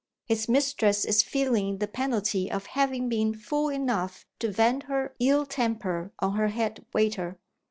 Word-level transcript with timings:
His 0.25 0.49
mistress 0.49 1.05
is 1.05 1.21
feeling 1.21 1.77
the 1.77 1.87
penalty 1.87 2.49
of 2.51 2.65
having 2.73 3.07
been 3.07 3.35
fool 3.35 3.69
enough 3.69 4.25
to 4.39 4.51
vent 4.51 4.81
her 4.89 5.13
ill 5.19 5.45
temper 5.45 6.11
on 6.17 6.33
her 6.37 6.47
head 6.47 6.83
waiter. 6.91 7.37